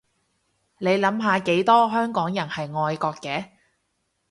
[0.79, 3.49] 你諗下幾多香港人係愛國嘅